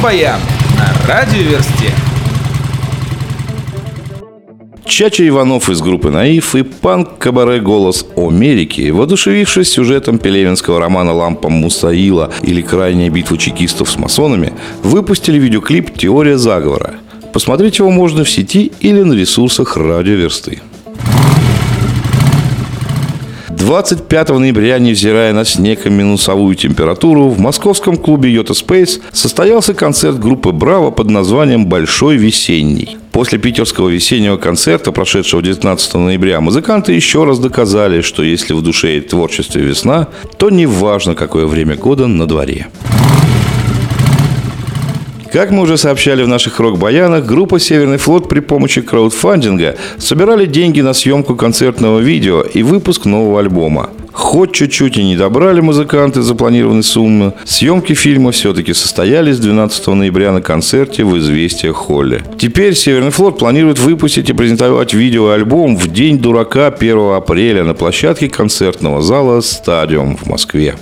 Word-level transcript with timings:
Рок-баян 0.00 0.40
на 0.78 1.06
радиоверсте. 1.06 1.92
Чача 4.86 5.28
Иванов 5.28 5.68
из 5.68 5.82
группы 5.82 6.10
«Наив» 6.10 6.54
и 6.54 6.62
панк-кабаре 6.62 7.60
«Голос 7.60 8.06
Америки», 8.16 8.90
воодушевившись 8.90 9.68
сюжетом 9.68 10.18
пелевинского 10.18 10.80
романа 10.80 11.12
«Лампа 11.12 11.50
Мусаила» 11.50 12.32
или 12.40 12.62
«Крайняя 12.62 13.10
битва 13.10 13.36
чекистов 13.36 13.90
с 13.90 13.98
масонами», 13.98 14.54
выпустили 14.82 15.38
видеоклип 15.38 15.96
«Теория 15.96 16.38
заговора». 16.38 16.94
Посмотреть 17.34 17.78
его 17.78 17.90
можно 17.90 18.24
в 18.24 18.30
сети 18.30 18.72
или 18.80 19.02
на 19.02 19.12
ресурсах 19.12 19.76
радиоверсты. 19.76 20.60
25 23.60 24.30
ноября, 24.30 24.78
невзирая 24.78 25.34
на 25.34 25.44
снег 25.44 25.84
и 25.84 25.90
минусовую 25.90 26.54
температуру, 26.54 27.28
в 27.28 27.38
московском 27.38 27.98
клубе 27.98 28.32
Йота 28.32 28.54
Space 28.54 29.02
состоялся 29.12 29.74
концерт 29.74 30.18
группы 30.18 30.50
«Браво» 30.50 30.90
под 30.90 31.10
названием 31.10 31.66
«Большой 31.66 32.16
весенний». 32.16 32.96
После 33.12 33.38
питерского 33.38 33.90
весеннего 33.90 34.38
концерта, 34.38 34.92
прошедшего 34.92 35.42
19 35.42 35.94
ноября, 35.94 36.40
музыканты 36.40 36.94
еще 36.94 37.24
раз 37.24 37.38
доказали, 37.38 38.00
что 38.00 38.22
если 38.22 38.54
в 38.54 38.62
душе 38.62 38.96
и 38.96 39.00
творчестве 39.02 39.60
весна, 39.60 40.08
то 40.38 40.48
не 40.48 40.64
важно, 40.64 41.14
какое 41.14 41.44
время 41.44 41.76
года 41.76 42.06
на 42.06 42.26
дворе. 42.26 42.68
Как 45.32 45.52
мы 45.52 45.62
уже 45.62 45.76
сообщали 45.76 46.24
в 46.24 46.28
наших 46.28 46.58
рок-баянах, 46.58 47.24
группа 47.24 47.60
«Северный 47.60 47.98
флот» 47.98 48.28
при 48.28 48.40
помощи 48.40 48.80
краудфандинга 48.80 49.76
собирали 49.96 50.44
деньги 50.44 50.80
на 50.80 50.92
съемку 50.92 51.36
концертного 51.36 52.00
видео 52.00 52.42
и 52.42 52.64
выпуск 52.64 53.04
нового 53.04 53.38
альбома. 53.38 53.90
Хоть 54.12 54.52
чуть-чуть 54.52 54.96
и 54.96 55.04
не 55.04 55.16
добрали 55.16 55.60
музыканты 55.60 56.22
запланированной 56.22 56.82
суммы, 56.82 57.34
съемки 57.44 57.94
фильма 57.94 58.32
все-таки 58.32 58.74
состоялись 58.74 59.38
12 59.38 59.86
ноября 59.88 60.32
на 60.32 60.42
концерте 60.42 61.04
в 61.04 61.16
«Известия 61.16 61.72
Холле». 61.72 62.24
Теперь 62.36 62.74
«Северный 62.74 63.12
флот» 63.12 63.38
планирует 63.38 63.78
выпустить 63.78 64.30
и 64.30 64.32
презентовать 64.32 64.94
видеоальбом 64.94 65.76
в 65.76 65.92
День 65.92 66.18
дурака 66.18 66.66
1 66.66 66.98
апреля 67.14 67.62
на 67.62 67.74
площадке 67.74 68.28
концертного 68.28 69.00
зала 69.00 69.40
«Стадиум» 69.42 70.16
в 70.16 70.26
Москве. 70.26 70.74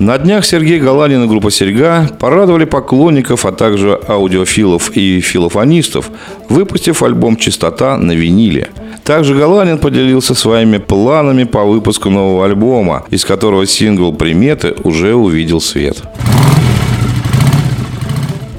На 0.00 0.16
днях 0.16 0.46
Сергей 0.46 0.80
Галанин 0.80 1.24
и 1.24 1.26
группа 1.26 1.50
«Серьга» 1.50 2.08
порадовали 2.18 2.64
поклонников, 2.64 3.44
а 3.44 3.52
также 3.52 4.00
аудиофилов 4.08 4.96
и 4.96 5.20
филофонистов, 5.20 6.10
выпустив 6.48 7.02
альбом 7.02 7.36
«Чистота» 7.36 7.98
на 7.98 8.12
виниле. 8.12 8.70
Также 9.04 9.34
Галанин 9.34 9.76
поделился 9.76 10.34
своими 10.34 10.78
планами 10.78 11.44
по 11.44 11.64
выпуску 11.64 12.08
нового 12.08 12.46
альбома, 12.46 13.04
из 13.10 13.26
которого 13.26 13.66
сингл 13.66 14.10
«Приметы» 14.14 14.74
уже 14.84 15.14
увидел 15.14 15.60
свет. 15.60 16.02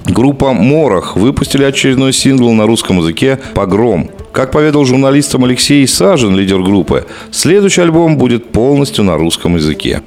Группа 0.06 0.54
«Морох» 0.54 1.16
выпустили 1.16 1.64
очередной 1.64 2.14
сингл 2.14 2.52
на 2.52 2.68
русском 2.68 3.00
языке 3.00 3.40
«Погром». 3.56 4.12
Как 4.32 4.52
поведал 4.52 4.86
журналистам 4.86 5.44
Алексей 5.46 5.88
Сажин, 5.88 6.36
лидер 6.36 6.62
группы, 6.62 7.08
следующий 7.32 7.82
альбом 7.82 8.18
будет 8.18 8.52
полностью 8.52 9.04
на 9.04 9.18
русском 9.18 9.56
языке. 9.56 10.04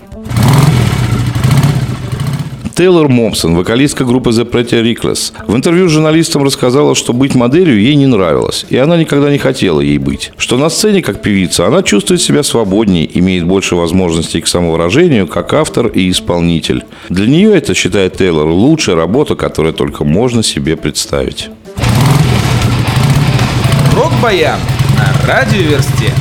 Тейлор 2.74 3.08
Момсон, 3.08 3.54
вокалистка 3.54 4.04
группы 4.04 4.30
The 4.30 4.50
Pretty 4.50 4.82
Reckless, 4.82 5.32
в 5.46 5.54
интервью 5.54 5.88
журналистам 5.88 6.42
рассказала, 6.42 6.96
что 6.96 7.12
быть 7.12 7.36
моделью 7.36 7.80
ей 7.80 7.94
не 7.94 8.06
нравилось, 8.06 8.66
и 8.68 8.76
она 8.76 8.96
никогда 8.96 9.30
не 9.30 9.38
хотела 9.38 9.80
ей 9.80 9.98
быть. 9.98 10.32
Что 10.38 10.56
на 10.56 10.68
сцене, 10.68 11.00
как 11.00 11.22
певица, 11.22 11.68
она 11.68 11.84
чувствует 11.84 12.20
себя 12.20 12.42
свободнее, 12.42 13.08
имеет 13.16 13.44
больше 13.44 13.76
возможностей 13.76 14.40
к 14.40 14.48
самовыражению, 14.48 15.28
как 15.28 15.52
автор 15.54 15.86
и 15.86 16.10
исполнитель. 16.10 16.82
Для 17.10 17.28
нее 17.28 17.54
это, 17.54 17.74
считает 17.74 18.16
Тейлор, 18.16 18.48
лучшая 18.48 18.96
работа, 18.96 19.36
которую 19.36 19.72
только 19.72 20.02
можно 20.02 20.42
себе 20.42 20.76
представить. 20.76 21.50
Рок-баян 23.94 24.58
на 24.96 25.28
радиоверсте. 25.28 26.12